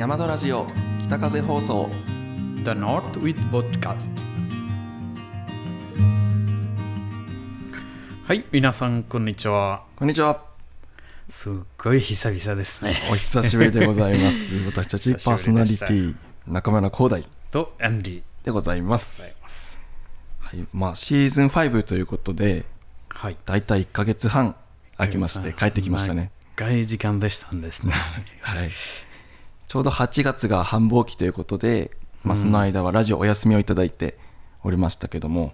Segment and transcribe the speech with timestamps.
[0.00, 0.66] 山田ラジオ
[1.02, 1.90] 北風放送。
[2.64, 4.08] The North with Podcast
[8.24, 9.84] はい皆さんこんにちは。
[9.96, 10.42] こんにちは。
[11.28, 12.98] すっごい久々ですね。
[13.12, 14.56] お久しぶりでございます。
[14.64, 17.28] 私たちパーソナリティ中村光大。
[17.50, 19.36] とアンディでございまごす。
[20.40, 22.64] はいまあシーズン5ということで
[23.10, 23.36] はい。
[23.44, 24.56] だいたい1ヶ月半
[24.96, 26.30] 空きまして帰ってきましたね。
[26.56, 27.92] 長い時間でしたんですね。
[28.40, 28.70] はい
[29.70, 31.92] ちょうど8月が繁忙期ということで、
[32.24, 34.18] まあ、その間はラジオお休みをいただいて
[34.64, 35.52] おりましたけども、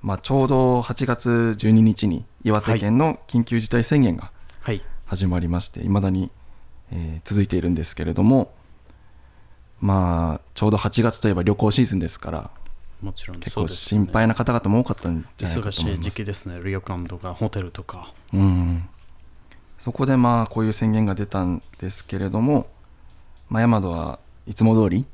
[0.00, 4.80] まあ、ちょうど8月12日に岩手県の緊急事態宣言がはい。
[5.06, 6.30] 始まりましていまだに、
[6.92, 8.54] えー続いているんですけれども
[9.80, 12.50] まあちょうど8月といえば旅行シーズンですから
[13.02, 16.60] もちろん結構心配な方々も多かったんじゃないか忙しい時と思います期ですね。
[16.62, 18.14] 旅館とかホテルとか。
[18.32, 18.88] うん。
[19.80, 22.68] そこでまあこういう宣言が出たんですけれども、
[23.48, 25.06] まあ、ヤマドはいつも通り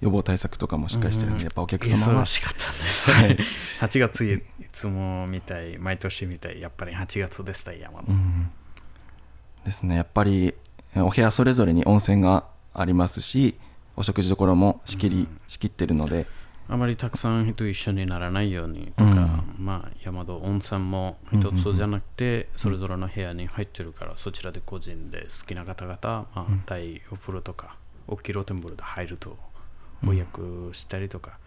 [0.00, 2.24] 予防対策とかもしっかりしてるんで、うんやっぱお客様は。
[2.24, 3.38] 忙しかったんです、はい。
[3.80, 4.42] 8月いい
[4.72, 8.50] つもみたい毎年みたいやっぱり8月でした山の、うん
[9.64, 9.96] ですね。
[9.96, 10.54] やっぱり
[10.94, 13.54] えお部屋それぞれに温泉がありますし
[13.96, 16.26] お食事どころも仕切り、仕切ってるので。
[16.68, 19.21] あまりたくさん人一緒にならないようにとか、
[19.62, 27.76] まあ山戸温泉も一つじゃなくて、それぞれの部屋に入ってるから、そちらで個人で好きな方々、まあ、大お風呂とか、
[28.08, 29.38] 大きい露天風呂で入ると、
[30.04, 31.38] 予約したりとか、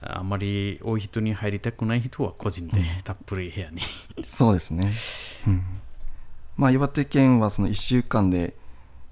[0.00, 3.80] あまり多い人に入りたくない人は個人でたっぷり部屋に。
[4.24, 4.94] そうですね、
[5.46, 5.62] うん。
[6.56, 8.54] まあ、岩手県はその1週間で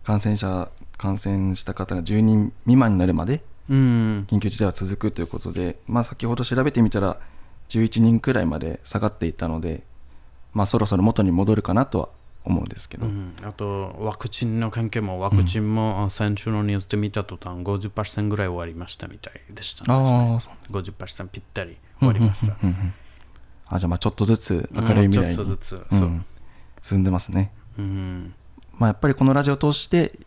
[0.05, 7.19] 感染者感染した方が10人未満になるまでうん、緊急事態は続くということで、まあ、先ほど調べてみたら
[7.69, 9.83] 11人くらいまで下がっていたので、
[10.52, 12.08] まあ、そろそろ元に戻るかなとは
[12.44, 19.93] 思うんですけど、うん、あとワクチンの関係もワクチンもあ先週のニュースで見た途端50%ぐらい終わりましたみたいでしたね。
[19.93, 22.56] ああそう50%ぴったり終わりました。
[22.62, 22.94] うん
[23.70, 26.22] あじゃあまあちょっとずつ明るい未来に
[26.82, 28.34] 進んでますね、うん、
[28.72, 30.19] まあ、やっぱりこのラジオを通して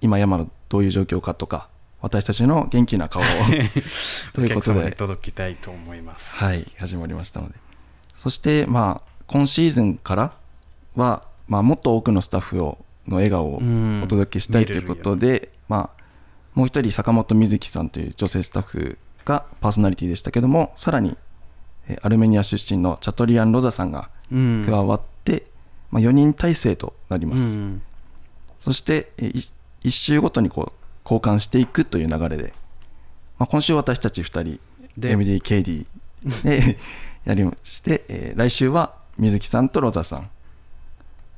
[0.00, 1.68] 今山のどういう状況かとか
[2.04, 3.24] 私たちの元気な顔を。
[4.34, 6.36] ということで、届きたいと思います。
[6.36, 7.54] はい、始まりましたので。
[8.14, 10.32] そしてまあ今シーズンから
[10.96, 14.02] は、まあ、もっと多くのスタッフをの笑顔をうん。
[14.04, 16.02] お届けしたいということで、まあ、
[16.54, 21.16] もう一人坂本瑞希さんという女性スタッフがパーソナリティでしたけどもさらに
[21.88, 24.62] えーアルメニア出身のチャトリアン・ロザさんがうん。
[24.66, 25.46] 加わって、
[25.90, 27.82] まあ、4人体制となります、うん。
[28.60, 29.48] そしてえーい
[29.84, 32.54] 1週ごとにこう交換していくという流れで、
[33.38, 34.60] まあ、今週私たち2人
[34.96, 35.86] で MDKD
[36.42, 36.78] で
[37.24, 40.30] やりまして、えー来週は水木さんとロザさん。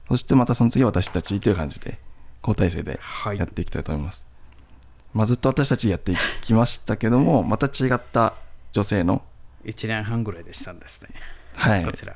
[0.08, 1.98] そしてまたその次は私たちという感じで
[2.42, 3.38] 交代制ではい。
[3.38, 4.24] やっていきたいと思います、
[5.12, 8.34] まあ、ずっと私たちやっていきましたけどもまた違った
[8.72, 9.22] 女性の
[9.64, 11.08] 1年半ぐらいでしたんですね。
[11.54, 11.84] はい。
[11.84, 12.14] こちら。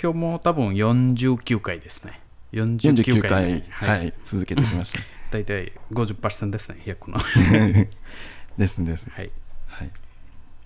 [0.00, 2.20] 今日も多分49回ですね。
[2.52, 5.00] 49 49回、回、はい続けてきました
[5.30, 7.18] 大体50%ですね、100の。
[8.56, 9.30] ですです、はい。
[9.66, 9.90] はい、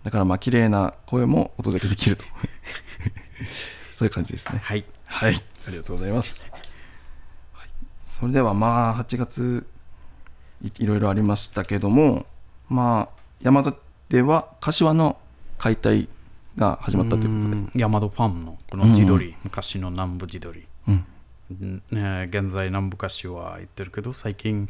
[0.03, 2.25] だからまあ綺麗な声もお届けできると
[3.93, 4.85] そういう感じですねはい。
[5.05, 5.35] はい、
[5.67, 6.49] ありがとうございます。
[7.53, 7.69] はい、
[8.07, 9.67] それではまあ8月
[10.63, 12.25] いいろいろありましたけども、
[12.69, 13.75] まあ山田
[14.09, 15.19] では柏の
[15.59, 16.09] 解体
[16.57, 20.67] が始まったということで、うん山戸ファンのこの地鶏、昔の南部地鶏。
[21.51, 24.69] 現在南部柏は行ってるけど最近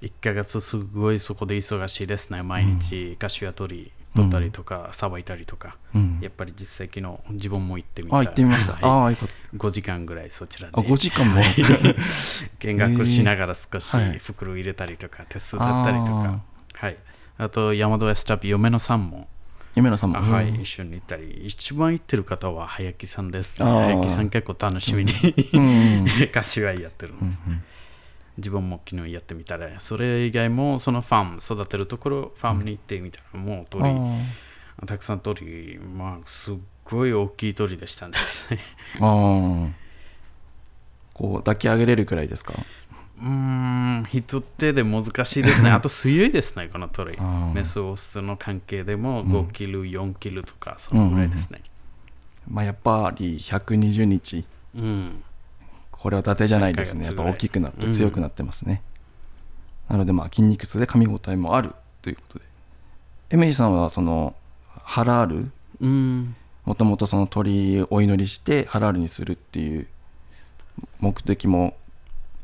[0.00, 2.42] 1ヶ月すごいそこで忙しいですね。
[2.42, 6.18] 毎日柏取り取ったりとかさば、いたりとか、うん。
[6.20, 8.16] やっぱり実際昨日自分も行ってみた。
[8.16, 8.72] あ行ってみました。
[8.74, 8.82] はい。
[8.84, 10.74] ああよかっ5時間ぐらいそちらで。
[10.74, 10.80] た。
[10.80, 11.42] あ5時間も？
[12.60, 16.40] 見学しながら少し袋入れたりとか、手伝ったりとか。
[16.74, 16.96] はい。
[17.38, 19.28] あと山戸エスタビ嫁のさんも
[19.78, 20.18] 夢野さんも。
[20.18, 20.60] あはい、うん。
[20.60, 23.64] 一緒に行ったり、一番行ってる方は早木さんです、ね。
[23.64, 25.12] 早木さん結構楽しみに、
[25.52, 26.06] うん。
[26.32, 27.40] 柏やってるんです、
[28.36, 38.14] 自分も昨日やってみたら、それ以外もそのファーム、育てるところ、ファームに行ってみたら、もう鳥、あたくさん鳥、まあ、すっごい大きい鳥でしたね。
[38.98, 39.70] ー あー。
[41.14, 42.54] こう抱き上げれるくらいですか？
[43.20, 45.70] うーん、一手で難しいですね。
[45.72, 47.18] あと強いですね、この鳥
[47.54, 51.62] メスオスの関係でも5キロ、4キロとか、そのぐらいですね。
[52.48, 54.44] まあやっぱり120日
[54.74, 55.22] うん。
[55.90, 57.04] これは伊達じゃないですね。
[57.04, 58.82] やっぱ大きくなって強くなってますね。
[59.88, 62.44] なのでまあ筋肉痛で噛み応えもあるということで。
[63.30, 64.34] エメリーさんはその
[64.84, 65.50] ハラール、
[65.80, 66.36] うん。
[66.64, 69.86] もともとその鳥お祈りしてハラールにするっていう
[71.00, 71.76] 目的も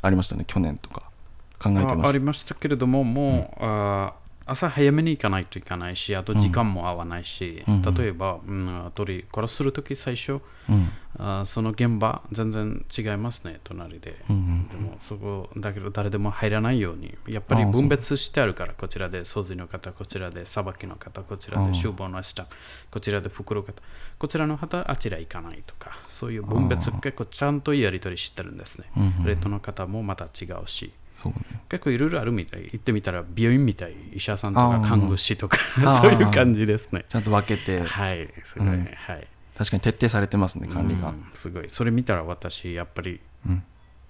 [0.04, 0.44] ありましたね。
[0.46, 1.10] 去年とか
[1.58, 4.12] 考えてましあありましたけれども、もう、あ
[4.46, 7.74] 朝早めに行かないといけないし、あと時間も合わないし、うん。
[7.76, 7.94] うん。
[7.94, 10.72] 例えば、うん、鳥殺するとき最初、た。
[10.72, 10.88] うん。
[11.16, 14.16] あその現場全然違いますね、隣で。
[14.28, 22.56] うんうんでもそこだけど誰でも入らないようにやっぱり分別してあるからこちらで掃除の方こちらでさばきの方こちらで厨房のスタッフ
[22.90, 23.82] こちらで袋方
[24.18, 28.86] こちらの方あちら行かないとかそういう分別結構ちゃんとやり取りしてるんですね。
[29.24, 31.38] レッドの方もまた違うしそうね。
[31.68, 35.58] 結構いろいろあるみたい行ってみたら病院みたい医者さんとか看護師とか
[35.90, 41.10] そういう感じですねちゃんと分けて、はいすごい、うんはい確かに徹底されてますね、管理が。
[41.10, 43.62] うんすごいそれ見たら私やっぱりうん。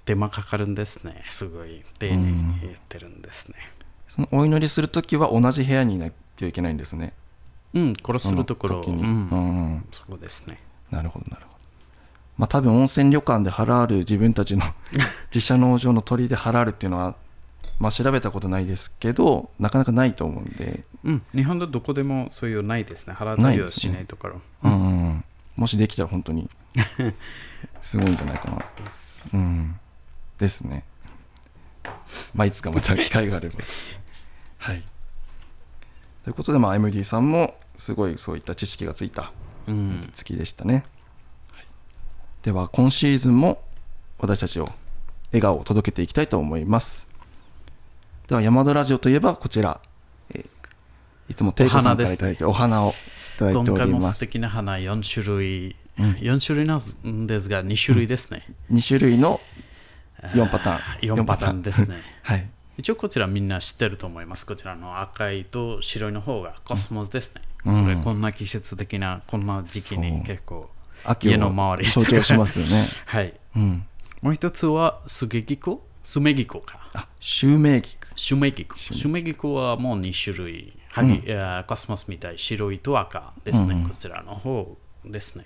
[0.05, 1.23] 手間かかるんですね。
[1.31, 3.57] すごい丁寧にやってるんですね。
[4.09, 7.15] そのお祈りするときは同じ部屋にいなきゃいけないんですね。
[7.73, 10.61] うん、殺するところ、にうんうんうんそこですね。
[10.91, 11.54] なるほどなるほど。
[12.37, 14.65] まあ多分温泉旅館で払ある自分たちの
[15.33, 17.15] 自社農場の鳥で払あるっていうのは、
[17.79, 23.15] まあ調べたことないですけど、なかなかないと思うんで、うん、日本でどこでもそういうないですね。
[23.15, 24.41] 払いをしないところ。
[24.63, 25.25] うんうんうん
[25.57, 26.51] もしできたら本当に
[27.81, 28.59] すごいんじゃないかな。
[29.35, 29.79] うん。
[30.39, 30.85] ですね。
[32.35, 33.61] まあいつかまた機会があれば。
[34.59, 34.83] はい。
[36.25, 39.33] ということで、まあ MD さんもすごいそういった知識がついた
[39.67, 40.85] うん、月でしたね、はい
[42.45, 43.63] では今シーズンも
[44.19, 44.69] 私たちを
[45.33, 47.09] 笑顔を届けていきたいと思います。
[48.29, 49.81] では山田ラジオといえばこちら、
[50.35, 50.47] えー
[51.31, 52.93] いつもテイコさんからいただいてお花をい
[53.39, 56.11] ただいてお今回も素ります敵な花4種類、うん。
[56.17, 58.47] 4種類なんですが2種類ですね。
[58.71, 59.41] 2種類の
[60.21, 61.17] 4パターン。
[61.17, 61.97] 4パターンですね。
[62.23, 62.47] はい。
[62.77, 64.45] 一応こちらみんな知ってると思います。
[64.45, 67.41] こちらの赤いと白いの方がコスモスですね。
[67.65, 67.85] うん。
[67.85, 70.69] これこんな季節的なこんな時期に結構
[71.05, 73.35] 秋家のを周り象徴しますよね はい。
[73.57, 73.87] うん
[74.23, 76.89] もう一つはスゲギコスメギコか。
[76.95, 78.77] あシュウメイギクシュメギコ。
[78.77, 80.79] シュメギコはもう2種類。
[80.91, 83.75] はぎいやコスモスみたい白いと赤ですね。
[83.75, 85.45] うんうんこちらの方ですね。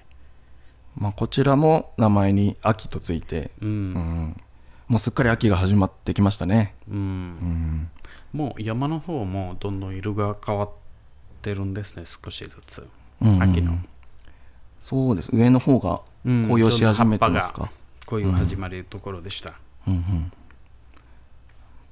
[0.96, 3.66] まあこちらも名前に秋とついて、う。
[3.66, 4.40] うんん、
[4.88, 7.90] もうすっかり秋が始まってきましたねうんうん
[8.32, 10.70] もう山の方もどんどん色が変わっ
[11.43, 12.04] てるんですね。
[12.06, 12.87] 少しずつ。
[13.22, 13.78] うんうん秋の。
[14.80, 15.30] そうです。
[15.34, 17.70] 上の方がうん紅葉し始めてますか、
[18.06, 19.54] こういう始まりところでした。
[19.86, 20.32] うんうん。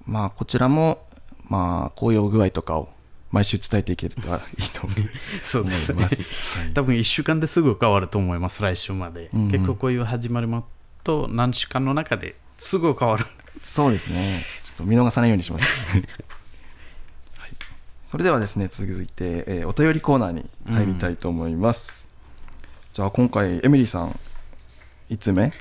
[0.07, 1.07] まあこちらも
[1.49, 2.89] まあ紅葉具合とかを
[3.31, 4.29] 毎週伝えていけるといい
[4.73, 5.09] と思い
[5.43, 6.05] そうですね。
[6.05, 6.73] はい。
[6.75, 9.31] 多分1週間ですぐ変わると思います、来週まで。
[9.35, 9.51] うんうん。
[9.51, 10.67] 結構こういう始まりも
[11.05, 13.27] と何週間の中ですぐ変わる。
[13.63, 14.45] そうですね。
[14.65, 15.69] ちょっと見逃さないようにしましょう、
[17.41, 17.53] はい、
[18.05, 22.06] それではですね続いて、えーお便りコーナーに入りたいと思います、
[22.97, 24.19] じゃあ今回エミリーさん
[25.11, 25.53] 5つ目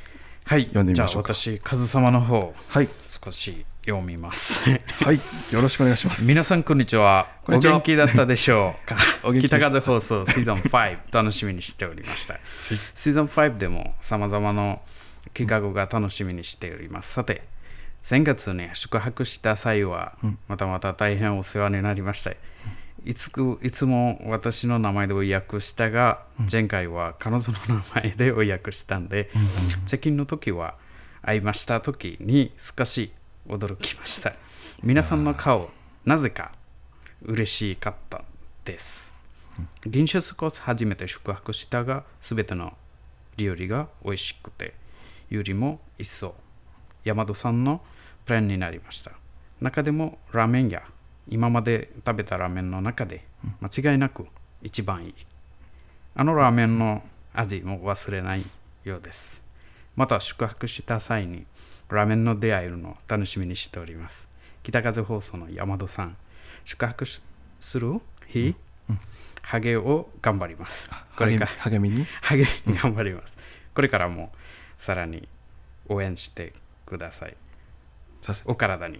[0.46, 4.64] はい、読んでみましょうか私、カズ様の方、はい少し読みます。
[4.64, 5.20] はい
[5.52, 7.28] よろしくお願いします皆さん、こんにちは。
[7.46, 8.96] お元気だったでしょうか？
[9.28, 12.40] お元気北風放送シーズン5、楽しみにしておりました。
[12.94, 14.78] シーズン5でも様々な
[15.34, 17.12] 企画が楽しみにしております。
[17.12, 17.44] さて、
[18.02, 20.14] 先月に宿泊した際は、
[20.48, 22.32] またまた大変お世話になりました。
[23.06, 29.30] いつくいつも私の名前で予約したが、前回は彼女の名前で予約したんで、
[29.86, 30.76] チェキンの時は
[31.22, 33.12] 会いました時に少し
[33.48, 34.34] 驚きました。
[34.82, 35.70] 皆さんの顔、
[36.04, 36.54] なぜか
[37.22, 38.24] 嬉しかった
[38.66, 39.14] です。
[39.86, 42.74] 臨出コース初めて宿泊したが、すべての
[43.38, 44.74] 料理が美味しくて、
[45.30, 46.34] よりも一層、
[47.04, 47.82] 山戸さんの
[48.26, 49.12] プランになりました。
[49.62, 50.82] 中でもラーメン屋、
[51.28, 53.26] 今まで食べたラーメンの中で
[53.62, 54.28] 間違いなく
[54.62, 55.16] 一番いい。
[56.16, 57.04] あのラーメンの
[57.34, 58.46] 味も忘れない
[58.84, 59.42] ようです。
[59.96, 61.46] また宿泊した際に
[61.90, 64.28] ラーメンの出会えるのを楽しみにしております。
[64.64, 66.18] 北風放送の山戸さん、
[66.64, 67.22] 宿泊し
[67.60, 68.56] する日、
[69.42, 70.90] ハゲを頑張ります。
[71.18, 72.06] これ励みか励みに？
[72.22, 73.38] ハゲに頑張ります。
[73.74, 74.32] これからも
[74.78, 75.28] さらに
[75.88, 76.54] 応援して
[76.86, 77.36] ください。
[78.46, 79.00] お体に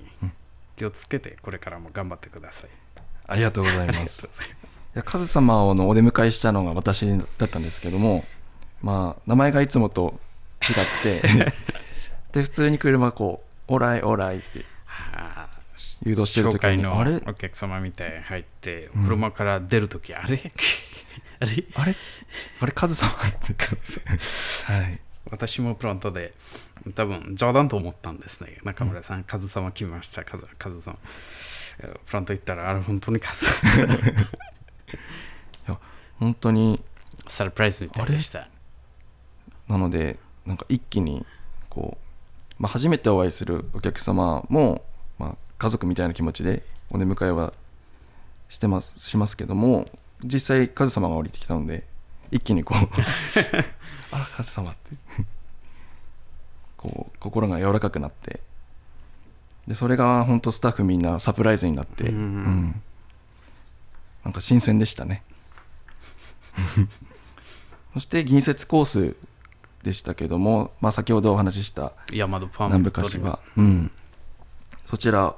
[0.76, 2.70] 気をつけてこれからも頑張ってください。
[3.28, 4.30] ありがとうございます。
[5.04, 7.06] カズ様のお出迎えしたのが私
[7.38, 8.26] だったんですけども
[8.82, 10.20] まあ名前がいつもと
[10.62, 11.54] 違って
[12.32, 15.56] で普通に車こう「オーライオーライ」ってはあ
[16.06, 17.22] 誘導してる時にあれ？
[17.26, 20.52] お客様みたいに入って、車から出るとき、 あれ？
[21.40, 21.64] あれ？
[21.76, 21.96] あれ？
[22.62, 23.56] あれカズ様って
[24.72, 25.00] はい
[25.32, 26.34] 私もプロントで
[26.94, 28.58] 多分冗談と思ったんですね。
[28.64, 30.98] 中村さん、カズ様来ました、カズカズさん。
[31.80, 33.68] えプロント行ったら、あれ本当にカズさん。
[33.68, 33.92] い
[35.68, 35.80] や
[36.20, 36.82] 本当に
[37.28, 38.48] サプライズみたいでした。
[39.68, 41.26] なのでなんか一気に
[41.70, 41.98] こ
[42.60, 44.84] う、まあ、初めてお会いするお客様も、
[45.18, 47.54] まあ、家族みたいな気持ちでお出迎えは
[48.48, 49.88] してますしますけども
[50.24, 51.84] 実際カズ様が降りてきたので
[52.32, 52.78] 一気にこう
[54.12, 54.96] あカズ様って。
[56.78, 58.42] こう心が柔らかくなって。
[59.68, 62.82] でそれが本当スタッフみんなサプライズになって、うんうん
[64.24, 65.22] なんか新鮮でしたね。
[67.94, 69.16] そして銀節コース
[69.84, 73.92] でしたけども、まあ、先ほどお話しした南部柏、うん、
[74.86, 75.36] そちら、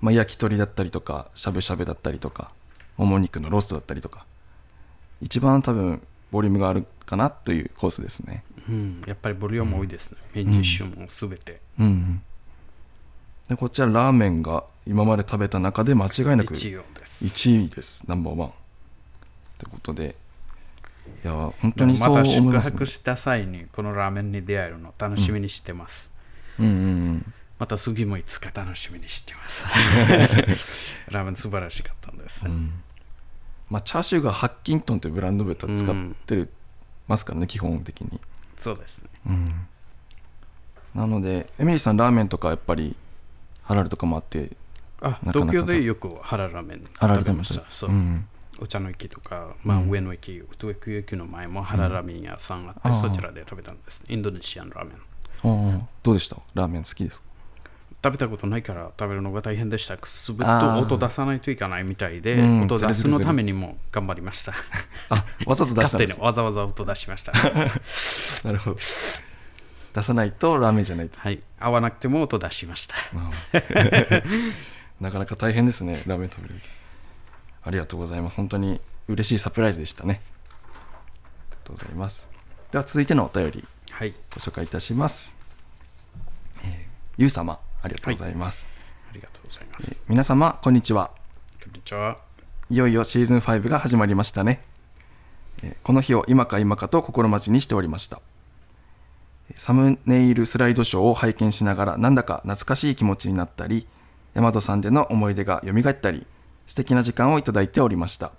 [0.00, 2.52] まあ、焼き鳥だったりとかしゃぶしゃぶだったりとか
[2.96, 4.24] もも肉のローストだったりとか。
[5.20, 6.02] 一番多分
[6.32, 10.18] ボリュームがあるかなというコースですねうん、やっぱりボリューム多いですね。
[10.34, 11.60] メニュー種もすべて。
[11.78, 12.22] うんうん
[13.48, 17.24] でこちらラーメンが今まで食べた中で間違いなく一応です。
[17.24, 18.52] 1位ですナンバーワンっ
[19.58, 20.14] てことで
[21.24, 26.10] いや本当にそうまた宿思います、ね泊した際にこのラーメンに出会えるの楽しみにしてます。
[26.58, 26.76] うんうんう
[27.14, 29.64] んまた次もいつか楽しみにしてます。
[31.10, 32.44] ラーメン素晴らしかったんです。
[33.70, 35.94] まあ、チャーシューがハッキントンというブランド豚使っ
[36.26, 36.52] てる、
[37.12, 38.20] ますからね基本的に、
[38.58, 39.08] そうですね。
[39.26, 39.66] うん、
[40.94, 42.96] なのでエミリーさんラーメンとかやっぱり
[43.62, 44.50] ハラルとかもあって
[45.00, 46.84] あ東京でよくハララーメン。
[47.00, 47.64] 食べました。
[47.70, 47.90] そう。
[47.90, 48.26] うん。
[48.60, 54.02] お茶の駅とか、まあ、上野駅、東京駅の前もハララーメン屋さんあって、そちらで食べたんです。
[54.08, 55.88] インドネシアンラーメン。
[56.02, 56.36] どうでした？
[56.54, 57.28] ラーメン好きですか？
[58.04, 59.96] 食べたことないから食べるのが大変でした。
[60.04, 64.52] すべあとあ音出さないといけないみたいで、うん音出すのためにも頑張りました。
[65.10, 67.32] あわざと出したんですわざわざ音出しました。
[68.44, 68.78] なるほど
[69.94, 71.42] 出さないとラーメンじゃないとはい。
[71.60, 72.96] 合わなくても音出しました。
[75.00, 76.54] なかなか大変ですねラーメン食べる
[77.64, 80.20] ありがとうございます本当に嬉しいサプライズでしたね
[80.64, 80.74] あ
[81.50, 82.28] りがとうございます
[82.70, 84.14] では続いてのお便りはい。
[84.32, 85.36] ご紹介いたします、
[86.64, 88.70] えーゆう様ありがとうございます、
[89.10, 89.98] ありがとうございますえー。
[90.08, 91.10] 皆様こんにちは
[91.62, 92.18] こんにちは。
[92.70, 94.62] いよいよシーズン5が始まりましたね。
[95.62, 98.20] えーこの日を今か今かと心待ちにしておりました。
[99.50, 103.86] えーサムネイルスライドショーを拝見しながらなんだか懐かしい気持ちになったり、
[104.34, 106.26] 大和さんでの思い出が蘇ったり、
[106.66, 108.32] 素敵な時間をいただいておりました。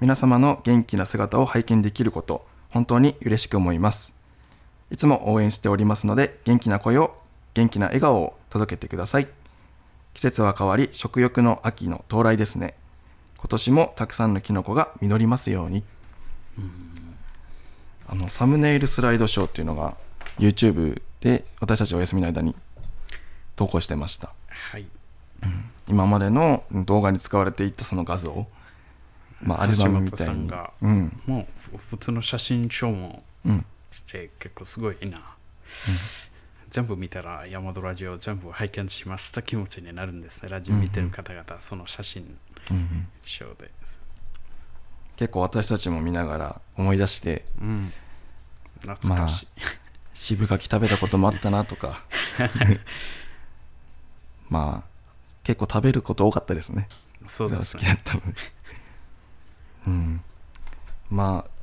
[0.00, 4.14] 皆様の元気な姿を拝見できること、本当に嬉しく思います。
[4.90, 7.16] いつも応援しておりますので、元気な声を、
[7.56, 9.28] 元気な笑顔を届けてください。
[10.12, 12.74] 季節は変わり食欲の秋の到来ですね。
[13.38, 15.82] 今年もたくさんのキノコが実りますように。
[18.08, 19.96] あのサムネイルスライドショーっていうのが
[20.38, 22.54] YouTube で私たちお休みの間に
[23.56, 24.34] 投稿してました。
[24.50, 24.86] はい。
[25.88, 28.46] 今までの動画に使われていたその画像
[29.40, 30.52] まあアルバムみたいに。
[30.82, 31.20] うん。
[31.24, 33.64] もうふ普通の写真賞もうん。
[33.90, 35.18] して結構すごいな。
[36.68, 40.48] 全部見たら山本ラジオ全部拝見しました気持ちになるんですね。
[40.48, 42.36] ラジオ見てる方々、その写真
[42.70, 43.70] うんうん賞で。
[45.16, 47.92] 結構私たちも見ながら思い出してうん。
[48.80, 49.48] 懐かしい。
[50.14, 52.04] 渋柿食べたこともあったなとか
[54.48, 54.88] まあ
[55.42, 56.88] 結構食べること多かったですね
[57.26, 57.82] そうですね。
[57.82, 58.34] 好きだったので
[59.86, 60.22] うん
[61.10, 61.56] まあ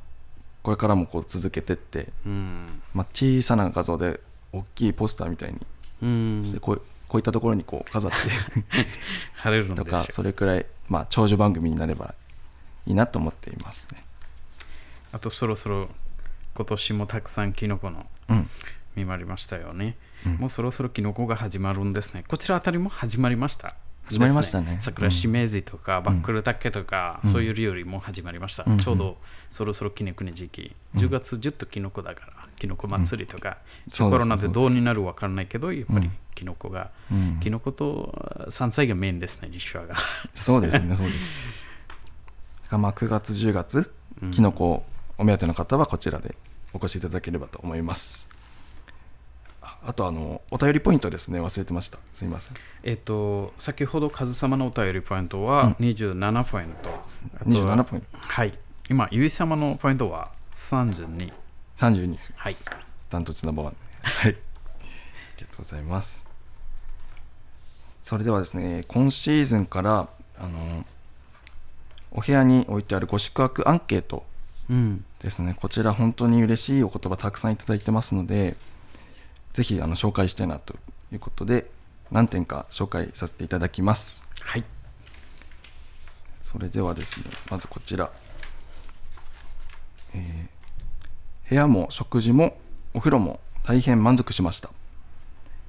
[0.64, 2.82] これからもこう続けてって、うん。
[2.94, 4.18] まあ、小さな画像で
[4.58, 5.60] 大きいポスターみたいに
[6.02, 6.42] うん。
[6.44, 8.16] してこうこういったところにこう飾って。
[9.34, 10.04] 晴れるんでとか。
[10.10, 12.14] それくらい、まあ、長寿番組になれば
[12.86, 14.04] いいなと思っていますね。
[15.12, 15.88] あとそろそろ
[16.54, 18.48] 今年もたくさんキノコのうん。
[18.96, 19.96] 見まりましたよね。
[20.26, 20.32] うん。
[20.36, 22.24] もうそろそろキノコが始まるんですね。
[22.26, 23.74] こちらあたりも始まりました。
[24.06, 24.76] 始まりましたね。
[24.76, 27.30] です桜しめじとか、バックルタケとか、うん。
[27.30, 28.64] そういう料理も始まりました。
[28.66, 28.78] うん。
[28.78, 29.18] ちょうど
[29.50, 30.76] そろそろキノコの時期。
[30.94, 33.58] 10月10とキノコだから、キノコ祭りとか、
[33.88, 36.12] そうですコロナでどうになるかわからないけど、やっぱりうん。
[36.34, 37.38] キノコが、うん。
[37.40, 39.94] キノコと山菜がメインですね、実はが。
[40.34, 41.34] そうですねそうです。
[42.70, 43.92] まあ9月10月
[44.22, 44.30] うん。
[44.30, 44.84] きのこ
[45.18, 46.34] お目当ての方はこちらで
[46.72, 48.28] お越しいただければと思います。
[49.62, 51.40] ああとあのお便りポイントですね。
[51.40, 51.98] 忘れてました。
[52.12, 52.56] すみません。
[52.82, 56.90] えっと、先ほどカズ様のお便りポイントは27ポイント。
[57.36, 58.06] あと27ポイント。
[58.18, 58.58] はい。
[58.90, 61.32] 今、ゆい様のポイントは32。
[61.76, 62.56] 32はい。
[63.10, 63.76] ダントツナンバーワン。
[64.02, 64.32] はい。
[64.32, 64.34] あ
[65.38, 66.24] りがとうございます。
[68.02, 70.84] それではですね今シーズンからあの
[72.12, 74.24] お部屋に置いてあるご宿泊アンケート
[74.70, 75.04] うん。
[75.20, 75.56] ですね。
[75.58, 78.56] こちら本当に嬉しいお言葉たくさんいただいてますので
[79.52, 80.74] ぜひあの紹介したいなと
[81.12, 81.70] いうことで
[82.10, 84.22] 何点か紹介させていただきます。
[84.40, 84.64] はい。
[86.42, 88.10] それではですねまずこちら、
[90.14, 90.53] えー
[91.48, 92.56] 部屋も食事も
[92.94, 94.70] お風呂も大変満足しました。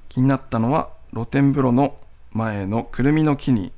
[0.08, 1.96] 気になったのは露天風呂の
[2.32, 3.72] 前のくるみの木に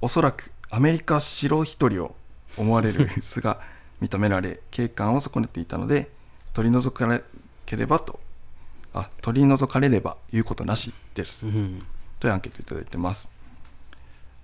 [0.00, 2.14] おそらくアメリカ白一人を
[2.56, 3.60] 思われる巣が
[4.00, 6.10] 認められ景観を損ねていたので
[6.52, 7.20] 取り除か
[7.66, 8.20] ければと。
[8.94, 11.82] あ取り除かれれば言うことなしです、うん。
[12.18, 13.30] というアンケートいただいてます、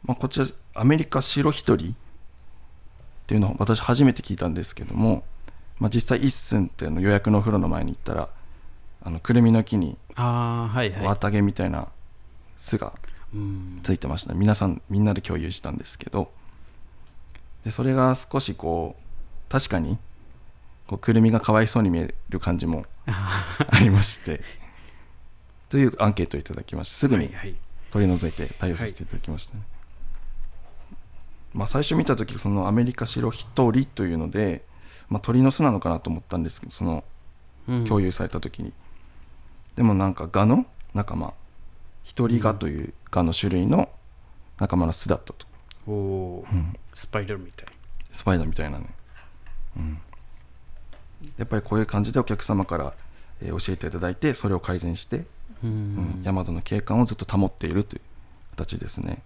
[0.05, 1.95] まあ、こちらアメリカ白一人っ
[3.27, 5.25] ていうのを私初めて聞いたんですけども、
[5.85, 8.31] まあ、実際一寸っていうの予約のお風呂の前に行ったら
[9.03, 11.89] あのくるみの木に綿毛みたいな
[12.57, 12.95] 巣が
[13.35, 13.81] うん。
[13.83, 16.31] ついてました皆さんみんなで共有したんですけど。
[17.67, 19.99] でそれが少しこう確かに
[20.87, 24.41] こうくるみがかわいそうに見える感じも ありまして。
[25.69, 27.55] というアンケートをいただきましてすぐにはいはい。
[27.91, 29.61] 取り除いて対応させていただきましたね、
[31.53, 34.65] まあ、最初見た時そのアメリカ白一人というので、
[35.09, 37.05] まあ、鳥の巣なのかなと思ったんですけどその
[37.67, 37.85] うん。
[37.87, 38.73] 共有された時に、
[39.77, 41.33] でもなんかガの仲間。
[42.03, 43.89] 一人ガというガの種類の
[44.59, 45.47] 仲間の巣だったと、
[45.87, 46.75] おうん。
[46.93, 47.67] スパイダーみたい。
[48.13, 48.87] スパイダーみたいなね、
[49.79, 49.99] うん、
[51.39, 52.93] やっぱりこういう感じでお客様から、
[53.41, 55.25] えー教えていただいてそれを改善して、う
[55.65, 55.97] うん。
[56.21, 58.01] ん大和の景観をずっと保っているという
[58.51, 59.23] 形ですね。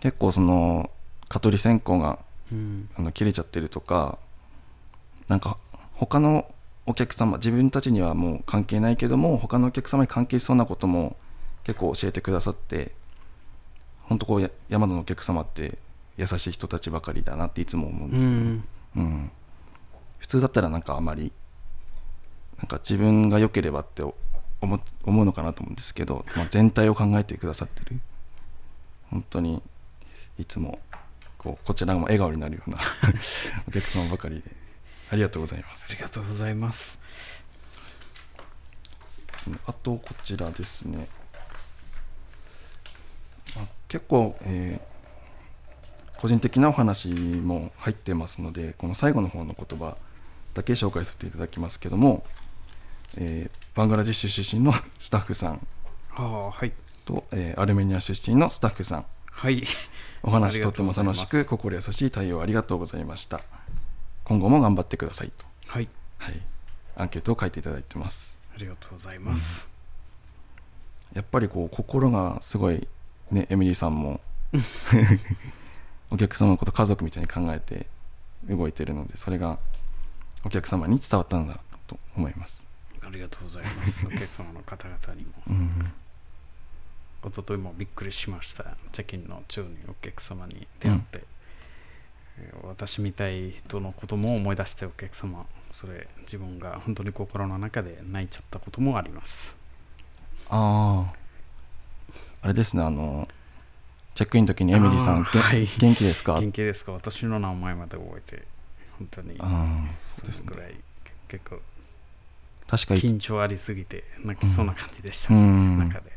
[0.00, 0.90] 結構その
[1.28, 2.16] 蚊取り線香がうん
[2.96, 4.18] あの切れちゃってるとか
[5.28, 5.58] なんか
[5.94, 6.52] 他の
[6.86, 11.16] お客様自分たちにはもう関係ないけども他のお客様に関係しそうなことも
[11.64, 12.92] 結構教えてくださって
[14.04, 15.78] 本当こうや山田のお客様って
[16.16, 18.64] 優しい人たちばかりだなっていつも思うんうですよね、ん。
[18.96, 19.30] うん。
[20.18, 21.32] 普通だったらなんかあまり
[22.58, 24.02] なんか自分が良ければって
[24.60, 28.00] 思思うのかなと思うんですけど、まあ、全体を考えてくださってる。
[29.10, 29.62] 本当に
[30.38, 30.78] いつも
[31.46, 32.78] こうこちらも笑顔になるような
[33.68, 34.50] お客様ばかりで。
[35.12, 35.86] ありがとうございます。
[35.92, 36.98] ありがとうございます。
[39.32, 39.58] ですね。
[39.66, 41.06] あとこちらですね。
[43.56, 44.96] あ結構、えー
[46.18, 49.98] 個人的なお話も入ってますのでこの最後の方の言葉
[50.54, 52.24] だけ紹介させていただきますけども、
[53.18, 55.66] えーバングラディッシュ出身のスタッフさん
[56.16, 56.72] ああはい。
[57.04, 59.06] と、えーアルメニア出身のスタッフさん。
[59.30, 59.62] はい
[60.26, 63.40] お話とっても楽しく心優しい対応ありがとうございました。
[64.24, 65.88] 今後も頑張ってくださいと、はい。
[66.18, 66.42] はい、
[66.96, 68.36] アンケートを書いていただいてます。
[68.52, 69.68] ありがとうございます、
[71.14, 72.88] やっぱりこう心がすごい
[73.30, 74.20] ねエミリーさんも。
[76.10, 77.86] お客様のこと家族みたいに考えて
[78.48, 79.58] 動いてるのでそれが
[80.44, 81.58] お客様に伝わったんだ
[81.88, 82.66] と思います、
[83.00, 84.04] ありがとうございます。
[84.06, 85.32] お客様の方々にも。
[85.48, 85.92] うん、
[87.26, 88.76] 一昨日もびっくりしました。
[88.92, 91.18] チェキンの中にお客様に出会って、
[92.38, 95.46] えー私みたい人のことも思い出してお客様。
[95.70, 99.56] それ自分が本当に心の中で泣いちゃったこともあります。
[100.50, 101.14] ああ
[102.42, 103.26] あれですねあの
[104.14, 105.66] チェックインの時にエミリーさん、はい。
[105.78, 106.40] 元気ですか？
[106.40, 106.92] 元気ですか？
[106.92, 108.44] 私の名前まで覚えて
[108.98, 110.74] 本当にああそうですぐらい
[111.28, 111.58] 結構
[112.66, 115.78] 確かに緊張ありすぎて泣きそうな感じでした、うん。
[115.78, 116.12] 中で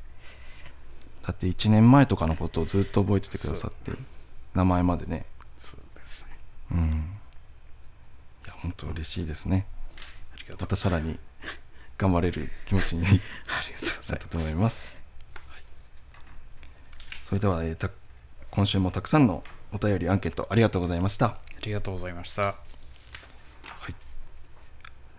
[1.24, 3.92] だって1年前とかのことをずっと覚えててくださって
[4.54, 5.26] 名前までね。
[5.58, 6.30] そうですね。
[6.72, 7.20] うん。
[8.46, 9.66] いや本当嬉しいですね。
[10.60, 11.20] またさらに
[11.98, 14.38] 頑張れる気持ちに ありがとうござないます。
[14.38, 14.96] 思います、
[15.36, 15.64] はい。
[17.22, 17.90] それでは、えーた
[18.52, 21.26] 今週もたくさんのお便りアンケートありがとうございました。
[21.28, 22.56] ありがとうございました。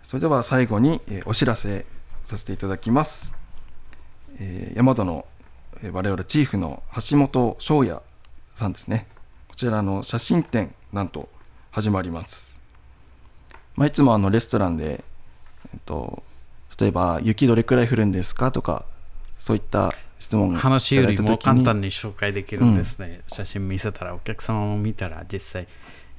[0.02, 1.86] それでは最後に、えーお知らせ
[2.24, 3.34] させていただきます、
[4.38, 5.39] えー、大和の、えー
[5.88, 8.02] 我々チーフの橋本翔也
[8.54, 9.06] さんですね。
[9.48, 11.28] こちらの写真展なんと
[11.70, 12.60] 始まります、
[13.76, 15.04] まあ、いつもあのレストランで、
[15.72, 16.22] えっと
[16.78, 18.84] 例えば雪どれくらい降るんですかとか
[19.38, 25.68] そういった質問をいただ話よりも簡単に紹介できるんですね、写真見せたらお客様も見たら実際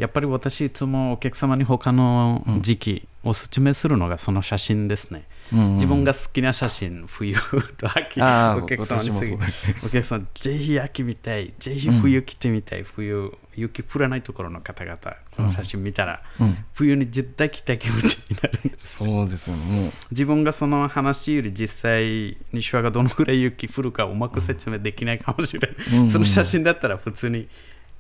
[0.02, 5.74] やっぱり私いつもお客様に他の時期おすすめするのがその写真ですね、うんうん。
[5.76, 7.36] 自分が好きな写真冬
[7.78, 9.38] と秋お客様に
[9.86, 11.54] お客さんぜひ秋見たい。
[11.60, 14.98] ぜひ冬来てみたい、冬雪降らないところの方々
[15.36, 16.66] この写真見たら、うん。
[16.74, 18.96] 冬に絶対来た気持ちになるんです。
[18.96, 19.92] そうですよね。
[20.10, 27.48] 自分がその話より実際西和がどのぐらい雪降るかうまく説明できないかもしれない、その写真だったら普通に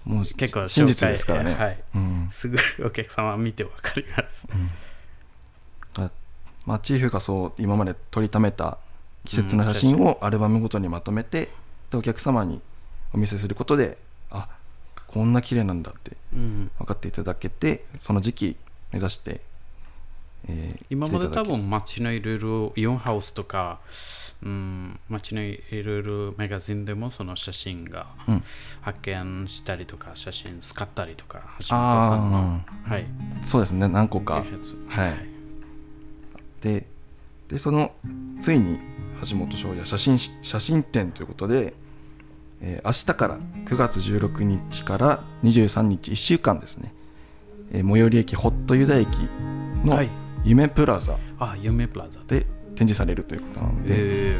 [0.06, 1.84] もう結構真実ですからね、はい。
[1.96, 2.28] うん。
[2.32, 4.48] すぐお客様見てわかります、
[5.94, 6.12] が
[6.66, 8.78] まあ、チーフがそう今まで撮りためた
[9.26, 11.50] 季節の写真をアルバムごとにまとめて、
[11.92, 12.62] でお客様に
[13.14, 13.98] お見せすることで
[14.30, 14.48] あ
[15.08, 16.72] こんな綺麗なんだってうん。
[16.80, 18.56] 分かっていただけてその時期
[18.92, 19.42] 目指して、
[20.48, 23.80] えー今まで多分街のいろいろイオンハウスとか
[24.44, 28.44] うん、街のいろいろマガジンでもその写真がうん。
[28.82, 33.06] 発見したりとか、写真使ったりとか、橋本さんの、はい、
[33.44, 33.88] そうですね。
[33.88, 34.44] 何個か。
[34.88, 35.32] はい。
[36.62, 36.86] で
[37.48, 37.92] でその
[38.40, 38.80] ついに
[39.30, 41.74] 橋本翔也写真写真展ということで、
[42.62, 46.94] えー明日から9月16日から23日1週間ですね、
[47.72, 49.08] えー最寄り駅ホットユダ駅
[49.84, 50.10] のはい。
[50.44, 51.18] 夢プラザ。
[51.40, 52.20] あ、夢プラザ。
[52.28, 52.48] で。
[52.72, 53.96] で展示されるということなので、
[54.34, 54.38] え。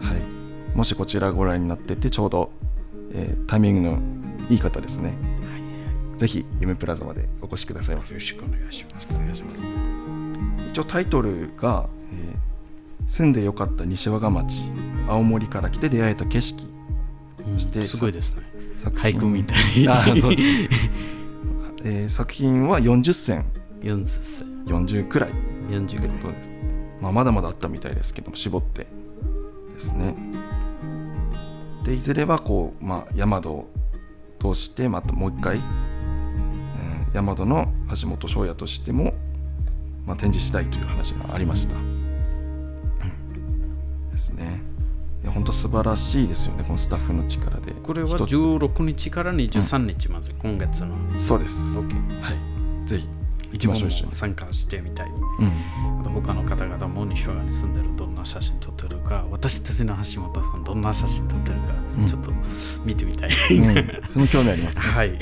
[0.00, 2.50] はい、もしこちらご覧になっててちょうど、
[3.12, 3.98] えータイミングの
[4.50, 5.12] いい方ですね。
[6.16, 9.14] ぜひ夢プラザまでお越しくださいませーよろしくお願いします。
[9.14, 9.62] お願いします。
[10.68, 12.52] 一応タイトルが、えー
[13.08, 14.70] 住んでよかった西和賀町
[15.08, 16.66] 青森から来て出会えた景色。
[17.46, 18.42] うんしてすごいですね。
[18.78, 20.48] 作俳句みたいあーそうです、
[21.84, 23.44] えー作品は40選
[23.82, 24.46] 40歳。
[24.66, 25.30] 40くらい。
[25.70, 26.16] 40ぐらい。
[26.16, 26.52] ということです、
[27.02, 28.86] まあ、まだまだあったみたいですけども絞って
[29.74, 30.14] ですね。
[31.82, 33.70] でいずれはこう、まあ、ヤマドを
[34.38, 35.62] 通してまたもう一回、えー
[37.12, 39.12] ヤマドの橋本翔也としても、
[40.06, 41.74] まあ、展示したいという話がありました、
[44.12, 44.62] ですね。
[45.22, 47.72] いや本当素晴らしいですよねこのスタッフの力で。
[47.82, 48.34] これは一つ。
[48.34, 50.96] 16日から23日まず、今月の。
[51.18, 51.84] そうです、は
[52.84, 52.88] い。
[52.88, 53.08] ぜひ
[53.52, 55.08] 行きましょう一緒に参加してみたい。
[55.08, 55.52] うん
[56.00, 62.30] あと他の方々も西和賀に住んでるどんな写真撮ってるか、私たちの橋本さんどんな写真撮ってるか、うんちょっと
[62.84, 63.30] 見てみたい。
[63.30, 65.18] うん、その興味あります、ね、 はい。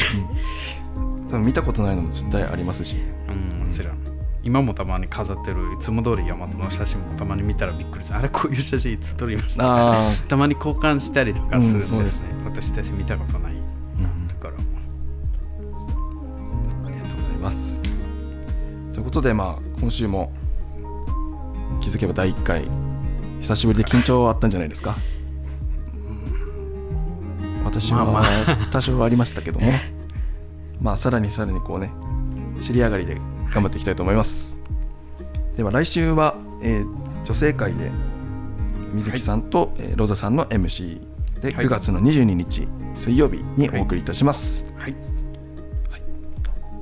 [1.28, 3.94] 多分見たことないのも絶対ありますしねうん、もちろん。
[4.42, 8.18] 今もたまに飾ってるいつも通り山本の写真もたまに見たらびっくりする。
[8.18, 10.08] あれこういう写真いつ撮りましたか？
[10.08, 12.30] あ たまに交換したりとかするんですね。
[12.44, 13.49] 私たち見たことない。
[19.10, 20.32] ことで、まあ、今週も
[21.80, 22.68] 気づけば第1回、
[23.40, 24.94] 久しぶりで緊張あったんじゃないですか？
[27.64, 29.72] 私は、多少ありましたけども、
[30.80, 31.90] まあ、さらにさらにこうね、
[32.60, 33.16] 知り上がりで
[33.52, 34.56] 頑張っていきたいと思います。
[35.56, 37.90] では、来週は、えー女性会で
[38.94, 41.00] 水木さんと、えーロザさんの MC
[41.42, 44.64] ではい9月の22日水曜日にお送りいたします。
[44.78, 44.94] はい。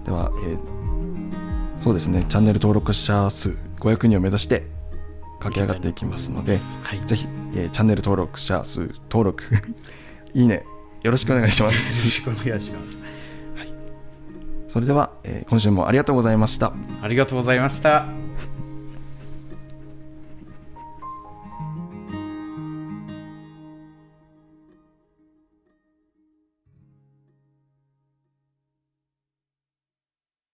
[0.04, 0.77] では、えー
[1.78, 4.66] そうですねチャンネル登録者数500人を目指して
[5.40, 7.00] 駆け上がっていきますのではい。
[7.06, 9.44] ぜひ、えーチャンネル登録者数登録
[10.34, 10.64] いいね
[11.02, 12.98] よろしくお願いしまよろすしくお願いします。
[14.68, 18.27] それでは、えー今週もありがとうございましたありがとうございました。